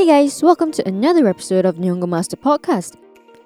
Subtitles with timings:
[0.00, 2.96] Hey guys, welcome to another episode of Nihongo Master Podcast.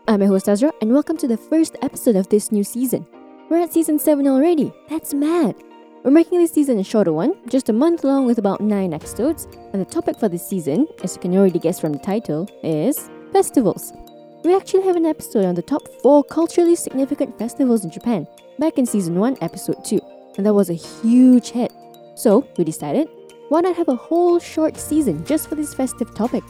[0.07, 3.05] I'm your host Azra, and welcome to the first episode of this new season.
[3.51, 4.73] We're at season 7 already.
[4.89, 5.57] That's mad.
[6.05, 9.49] We're making this season a shorter one, just a month long with about 9 episodes,
[9.73, 13.11] and the topic for this season, as you can already guess from the title, is
[13.33, 13.93] festivals.
[14.45, 18.29] We actually have an episode on the top 4 culturally significant festivals in Japan,
[18.61, 20.01] back in season 1, episode 2,
[20.37, 21.73] and that was a huge hit.
[22.15, 23.09] So, we decided
[23.49, 26.43] why not have a whole short season just for this festive topic?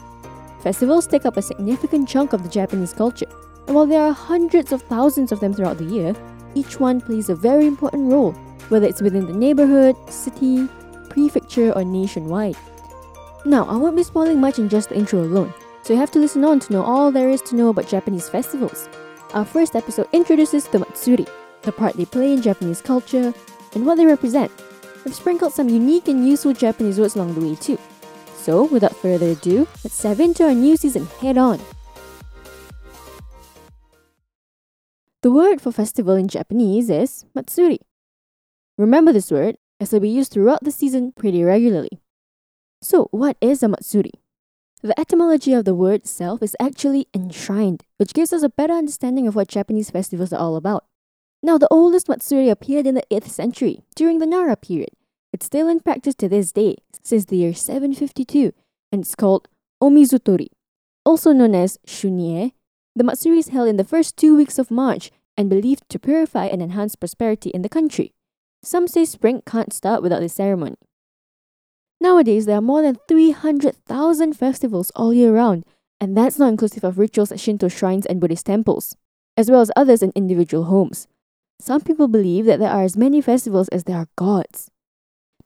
[0.63, 3.27] Festivals take up a significant chunk of the Japanese culture,
[3.67, 6.15] and while there are hundreds of thousands of them throughout the year,
[6.55, 8.33] each one plays a very important role,
[8.69, 10.69] whether it's within the neighborhood, city,
[11.11, 12.57] prefecture, or nationwide.
[13.45, 16.19] Now, I won't be spoiling much in just the intro alone, so you have to
[16.19, 18.89] listen on to know all there is to know about Japanese festivals.
[19.35, 21.27] Our first episode introduces the Matsuri,
[21.63, 23.35] the part they play in Japanese culture,
[23.75, 24.53] and what they represent,
[25.07, 27.79] I've sprinkled some unique and useful Japanese words along the way too.
[28.37, 31.61] So, without further ado, let's dive into our new season head on.
[35.23, 37.81] The word for festival in Japanese is Matsuri.
[38.77, 42.01] Remember this word, as it'll be used throughout the season pretty regularly.
[42.83, 44.13] So, what is a Matsuri?
[44.83, 49.27] The etymology of the word itself is actually enshrined, which gives us a better understanding
[49.27, 50.85] of what Japanese festivals are all about.
[51.45, 54.89] Now, the oldest Matsuri appeared in the 8th century, during the Nara period.
[55.31, 58.55] It's still in practice to this day, since the year 752,
[58.91, 59.47] and it's called
[59.83, 60.47] Omizutori.
[61.05, 62.55] Also known as Shunie,
[62.97, 66.47] the Matsuri is held in the first two weeks of March and believed to purify
[66.47, 68.15] and enhance prosperity in the country.
[68.63, 70.77] Some say spring can't start without this ceremony.
[72.01, 75.67] Nowadays, there are more than 300,000 festivals all year round,
[76.01, 78.97] and that's not inclusive of rituals at Shinto shrines and Buddhist temples,
[79.37, 81.07] as well as others in individual homes.
[81.61, 84.71] Some people believe that there are as many festivals as there are gods.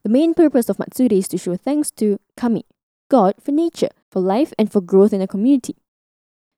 [0.03, 2.65] The main purpose of Matsuri is to show thanks to Kami,
[3.09, 5.75] God for nature, for life, and for growth in a community.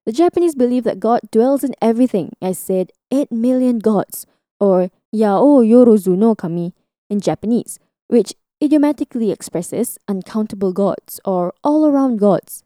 [0.05, 4.25] The Japanese believe that God dwells in everything, as said 8 million gods,
[4.59, 6.73] or Yao Yorozu no Kami
[7.09, 7.77] in Japanese,
[8.07, 8.33] which
[8.63, 12.63] idiomatically expresses uncountable gods or all around gods.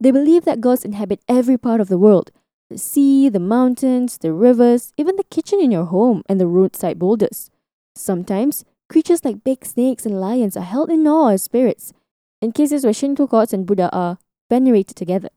[0.00, 2.30] They believe that gods inhabit every part of the world,
[2.70, 6.98] the sea, the mountains, the rivers, even the kitchen in your home, and the roadside
[6.98, 7.50] boulders.
[7.94, 11.92] Sometimes, creatures like big snakes and lions are held in awe as spirits,
[12.40, 14.18] in cases where Shinto gods and Buddha are
[14.50, 15.30] venerated together.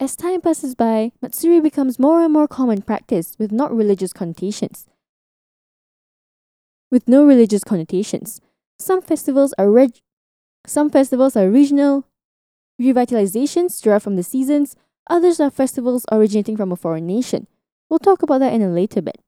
[0.00, 4.86] As time passes by, Matsuri becomes more and more common practice with not religious connotations.
[6.90, 8.40] With no religious connotations,
[8.78, 10.00] some festivals are reg-
[10.66, 12.06] some festivals are regional
[12.80, 14.74] revitalizations derived from the seasons,
[15.08, 17.46] Others are festivals originating from a foreign nation.
[17.88, 19.18] We'll talk about that in a later bit.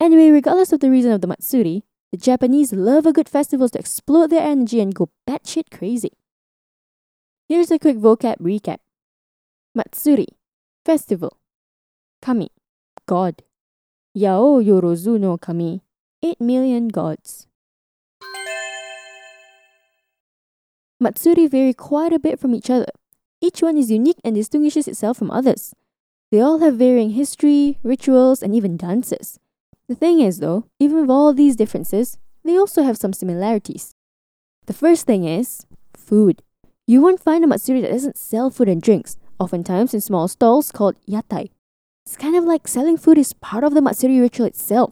[0.00, 3.78] Anyway, regardless of the reason of the Matsuri, the Japanese love a good festival to
[3.78, 6.12] explode their energy and go batshit crazy.
[7.48, 8.78] Here's a quick vocab recap.
[9.74, 10.28] Matsuri,
[10.84, 11.38] festival.
[12.20, 12.50] Kami,
[13.06, 13.42] god.
[14.14, 15.82] Yao Yorozu no Kami,
[16.22, 17.48] 8 million gods.
[21.00, 22.86] Matsuri vary quite a bit from each other.
[23.42, 25.74] Each one is unique and distinguishes itself from others.
[26.30, 29.40] They all have varying history, rituals, and even dances.
[29.88, 33.94] The thing is, though, even with all these differences, they also have some similarities.
[34.66, 35.66] The first thing is
[35.96, 36.40] food.
[36.86, 40.70] You won't find a Matsuri that doesn't sell food and drinks, oftentimes in small stalls
[40.70, 41.50] called yatai.
[42.06, 44.90] It's kind of like selling food is part of the Matsuri ritual itself.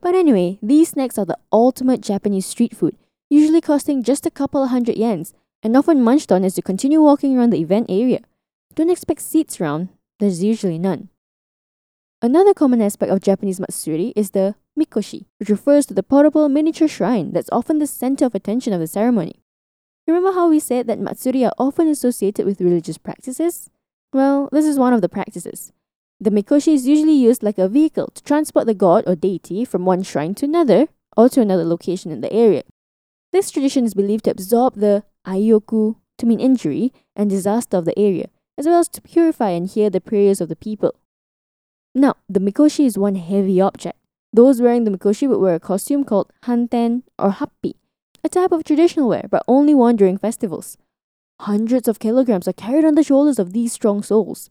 [0.00, 2.96] But anyway, these snacks are the ultimate Japanese street food,
[3.30, 5.32] usually costing just a couple of hundred yens,
[5.66, 8.20] and often munched on as you continue walking around the event area.
[8.76, 9.88] Don't expect seats around,
[10.20, 11.08] there's usually none.
[12.22, 16.86] Another common aspect of Japanese matsuri is the mikoshi, which refers to the portable miniature
[16.86, 19.42] shrine that's often the center of attention of the ceremony.
[20.06, 23.68] Remember how we said that matsuri are often associated with religious practices?
[24.12, 25.72] Well, this is one of the practices.
[26.20, 29.84] The mikoshi is usually used like a vehicle to transport the god or deity from
[29.84, 32.62] one shrine to another or to another location in the area.
[33.32, 37.98] This tradition is believed to absorb the aioku to mean injury and disaster of the
[37.98, 40.94] area, as well as to purify and hear the prayers of the people.
[41.94, 43.98] Now, the mikoshi is one heavy object.
[44.32, 47.74] Those wearing the mikoshi would wear a costume called hanten or happi,
[48.22, 50.76] a type of traditional wear but only worn during festivals.
[51.40, 54.48] Hundreds of kilograms are carried on the shoulders of these strong souls.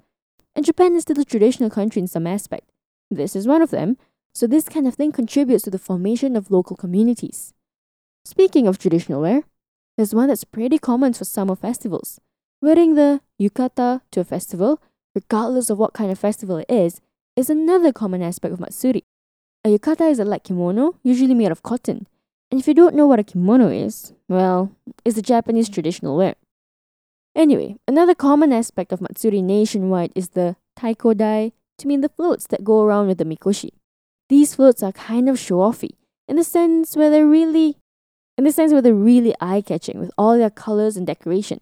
[0.55, 2.71] And Japan is still a traditional country in some aspect.
[3.11, 3.97] This is one of them,
[4.33, 7.53] so this kind of thing contributes to the formation of local communities.
[8.23, 9.43] Speaking of traditional wear,
[9.97, 12.19] there's one that's pretty common for summer festivals.
[12.61, 14.81] Wearing the yukata to a festival,
[15.13, 17.01] regardless of what kind of festival it is,
[17.35, 19.03] is another common aspect of Matsuri.
[19.63, 22.07] A yukata is a light kimono, usually made of cotton.
[22.51, 24.71] And if you don't know what a kimono is, well,
[25.03, 26.35] it's a Japanese traditional wear.
[27.35, 32.63] Anyway, another common aspect of Matsuri nationwide is the taikodai, to mean the floats that
[32.63, 33.71] go around with the mikoshi.
[34.29, 35.91] These floats are kind of show-offy,
[36.27, 37.77] in the sense where they're really
[38.37, 41.61] in the sense where they're really eye-catching with all their colours and decoration.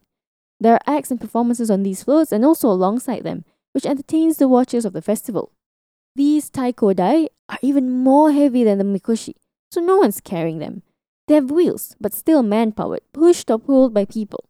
[0.60, 4.48] There are acts and performances on these floats and also alongside them, which entertains the
[4.48, 5.52] watchers of the festival.
[6.16, 9.36] These taikodai are even more heavy than the mikoshi,
[9.72, 10.84] so no one's carrying them.
[11.28, 14.46] They have wheels, but still man-powered, pushed or pulled by people.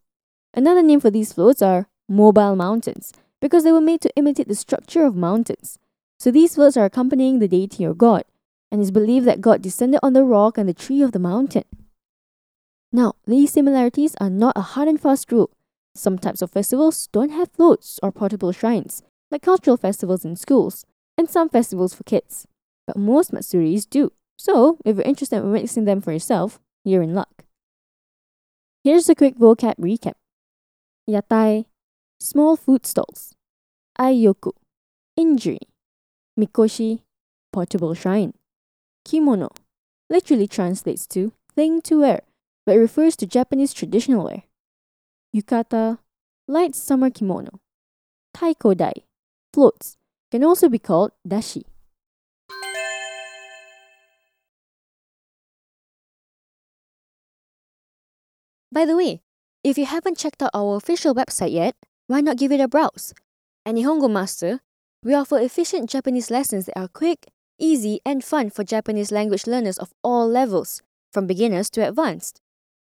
[0.52, 4.54] Another name for these floats are mobile mountains, because they were made to imitate the
[4.54, 5.78] structure of mountains.
[6.18, 8.24] So these floats are accompanying the deity or god,
[8.70, 11.64] and it's believed that God descended on the rock and the tree of the mountain.
[12.94, 15.50] Now, these similarities are not a hard and fast rule.
[15.96, 19.02] Some types of festivals don't have floats or portable shrines,
[19.32, 20.86] like cultural festivals in schools,
[21.18, 22.46] and some festivals for kids.
[22.86, 24.12] But most Matsuris do.
[24.38, 27.44] So, if you're interested in witnessing them for yourself, you're in luck.
[28.84, 30.14] Here's a quick vocab recap.
[31.10, 31.64] Yatai,
[32.20, 33.34] small food stalls.
[33.98, 34.52] Aiyoku,
[35.16, 35.66] injury.
[36.38, 37.00] Mikoshi,
[37.52, 38.34] portable shrine.
[39.04, 39.50] Kimono,
[40.08, 42.22] literally translates to thing to wear,
[42.66, 44.42] but refers to Japanese traditional wear.
[45.34, 45.98] Yukata,
[46.48, 47.60] light summer kimono.
[48.34, 49.04] Taikodai,
[49.52, 49.96] floats,
[50.30, 51.64] can also be called dashi.
[58.72, 59.22] By the way,
[59.62, 61.76] if you haven't checked out our official website yet,
[62.08, 63.14] why not give it a browse?
[63.64, 64.60] At Nihongo Master,
[65.02, 69.78] we offer efficient Japanese lessons that are quick, easy, and fun for Japanese language learners
[69.78, 70.82] of all levels,
[71.12, 72.40] from beginners to advanced.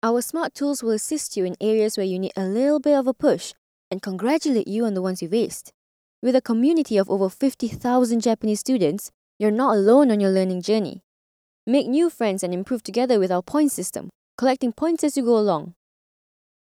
[0.05, 3.07] Our smart tools will assist you in areas where you need a little bit of
[3.07, 3.55] a push
[3.91, 5.73] and congratulate you on the ones you've aced.
[6.21, 11.01] With a community of over 50,000 Japanese students, you're not alone on your learning journey.
[11.67, 15.39] Make new friends and improve together with our point system, collecting points as you go
[15.39, 15.73] along.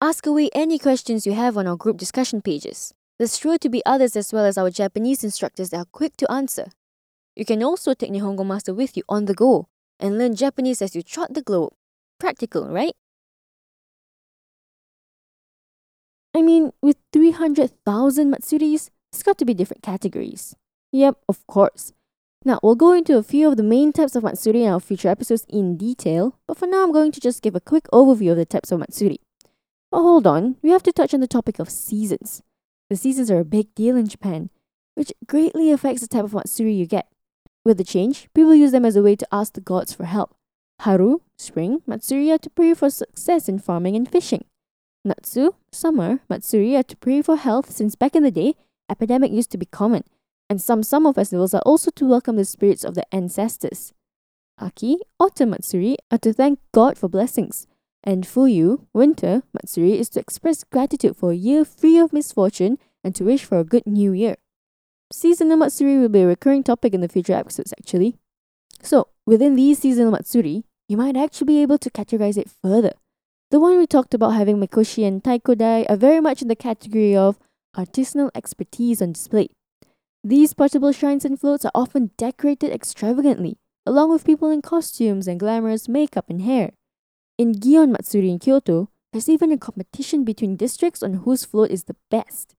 [0.00, 2.92] Ask away any questions you have on our group discussion pages.
[3.20, 6.28] There's sure to be others as well as our Japanese instructors that are quick to
[6.28, 6.72] answer.
[7.36, 9.68] You can also take Nihongo Master with you on the go
[10.00, 11.72] and learn Japanese as you trot the globe.
[12.18, 12.96] Practical, right?
[16.38, 20.54] I mean, with 300,000 Matsuris, it's got to be different categories.
[20.92, 21.92] Yep, of course.
[22.44, 25.08] Now, we'll go into a few of the main types of Matsuri in our future
[25.08, 28.36] episodes in detail, but for now, I'm going to just give a quick overview of
[28.36, 29.18] the types of Matsuri.
[29.90, 32.44] But hold on, we have to touch on the topic of seasons.
[32.88, 34.50] The seasons are a big deal in Japan,
[34.94, 37.08] which greatly affects the type of Matsuri you get.
[37.64, 40.36] With the change, people use them as a way to ask the gods for help.
[40.82, 44.44] Haru, spring, Matsuri are to pray for success in farming and fishing.
[45.04, 48.54] Natsu, summer, Matsuri are to pray for health since back in the day,
[48.90, 50.02] epidemic used to be common,
[50.50, 53.92] and some summer festivals are also to welcome the spirits of the ancestors.
[54.60, 57.66] Aki, autumn Matsuri, are to thank God for blessings.
[58.02, 63.14] And Fuyu, winter Matsuri, is to express gratitude for a year free of misfortune and
[63.14, 64.36] to wish for a good new year.
[65.12, 68.16] Seasonal Matsuri will be a recurring topic in the future episodes, actually.
[68.82, 72.92] So, within these seasonal Matsuri, you might actually be able to categorize it further.
[73.50, 77.16] The one we talked about having Mikoshi and Taikodai are very much in the category
[77.16, 77.38] of
[77.74, 79.48] artisanal expertise on display.
[80.22, 83.56] These portable shrines and floats are often decorated extravagantly,
[83.86, 86.72] along with people in costumes and glamorous makeup and hair.
[87.38, 91.84] In Gion Matsuri in Kyoto, there's even a competition between districts on whose float is
[91.84, 92.54] the best.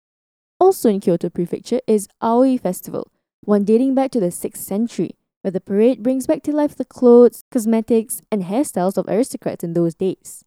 [0.60, 5.12] Also in Kyoto Prefecture is Aoi Festival, one dating back to the 6th century,
[5.44, 9.74] where the parade brings back to life the clothes, cosmetics, and hairstyles of aristocrats in
[9.74, 10.46] those days.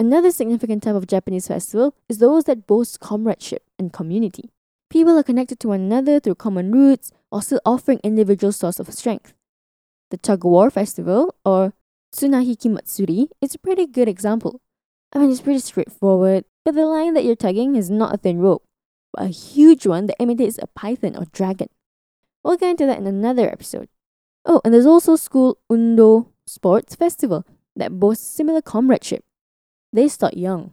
[0.00, 4.50] Another significant type of Japanese festival is those that boast comradeship and community.
[4.90, 8.92] People are connected to one another through common roots while still offering individual source of
[8.92, 9.34] strength.
[10.10, 11.74] The tug war festival, or
[12.12, 14.60] Tsunahiki Matsuri, is a pretty good example.
[15.12, 18.40] I mean, it's pretty straightforward, but the line that you're tugging is not a thin
[18.40, 18.64] rope,
[19.12, 21.68] but a huge one that imitates a python or dragon.
[22.42, 23.88] We'll get into that in another episode.
[24.44, 27.46] Oh, and there's also School Undo Sports Festival
[27.76, 29.24] that boasts similar comradeship.
[29.94, 30.72] They start young.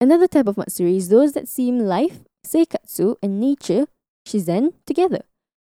[0.00, 3.86] Another type of Matsuri is those that seem life, seikatsu, and nature,
[4.24, 5.22] shizen, together.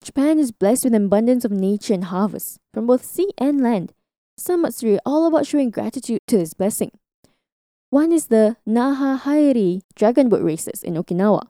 [0.04, 3.94] Japan is blessed with an abundance of nature and harvest, from both sea and land.
[4.36, 6.90] Some Matsuri are all about showing gratitude to this blessing.
[7.88, 11.48] One is the Naha Hari dragon boat races in Okinawa.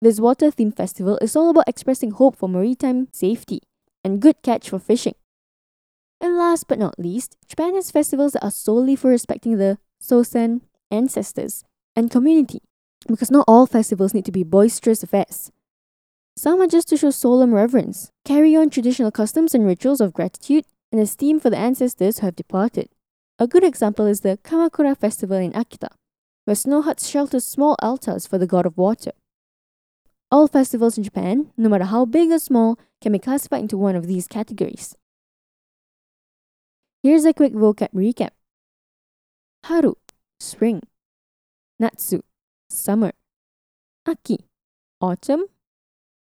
[0.00, 3.62] This water themed festival is all about expressing hope for maritime safety
[4.04, 5.16] and good catch for fishing.
[6.20, 10.60] And last but not least, Japan has festivals that are solely for respecting the Sosen
[10.90, 11.64] ancestors
[11.96, 12.60] and community,
[13.08, 15.50] because not all festivals need to be boisterous affairs.
[16.36, 20.64] Some are just to show solemn reverence, carry on traditional customs and rituals of gratitude
[20.92, 22.88] and esteem for the ancestors who have departed.
[23.38, 25.88] A good example is the Kamakura festival in Akita,
[26.44, 29.12] where snow huts shelter small altars for the god of water.
[30.30, 33.96] All festivals in Japan, no matter how big or small, can be classified into one
[33.96, 34.94] of these categories.
[37.02, 38.32] Here's a quick vocab recap.
[39.64, 39.94] Haru,
[40.38, 40.82] spring.
[41.78, 42.20] Natsu,
[42.68, 43.12] summer.
[44.06, 44.44] Aki,
[45.00, 45.46] autumn.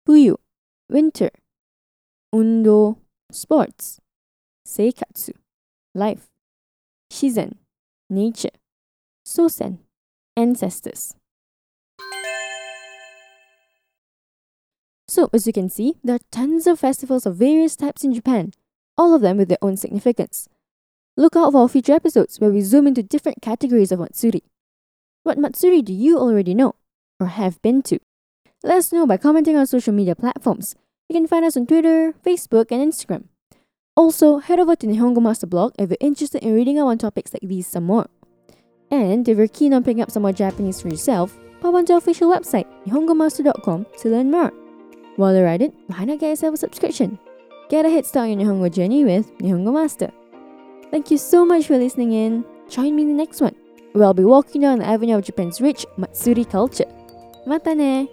[0.07, 0.35] Fuyu,
[0.87, 1.31] winter.
[2.31, 2.97] Undo,
[3.31, 3.99] sports.
[4.63, 5.33] Seikatsu,
[5.95, 6.27] life.
[7.11, 7.55] Shizen,
[8.07, 8.53] nature.
[9.25, 9.79] Sosen,
[10.37, 11.15] ancestors.
[15.07, 18.51] So, as you can see, there are tons of festivals of various types in Japan,
[18.95, 20.47] all of them with their own significance.
[21.19, 24.41] Look out for our future episodes where we zoom into different categories of Matsuri.
[25.23, 26.75] What Matsuri do you already know
[27.19, 27.99] or have been to?
[28.63, 30.75] Let us know by commenting on social media platforms.
[31.09, 33.25] You can find us on Twitter, Facebook, and Instagram.
[33.97, 37.33] Also, head over to Nihongo Master blog if you're interested in reading up on topics
[37.33, 38.07] like these some more.
[38.89, 41.97] And if you're keen on picking up some more Japanese for yourself, pop onto our
[41.97, 44.53] official website, nihongomaster.com to learn more.
[45.17, 47.19] While you're at it, why not get yourself a subscription?
[47.67, 50.13] Get a head start on your Nihongo journey with Nihongo Master.
[50.91, 52.43] Thank you so much for listening in.
[52.69, 53.55] Join me in the next one,
[53.93, 56.85] where I'll be walking down the avenue of Japan's rich Matsuri culture.
[57.45, 58.07] Mata ne!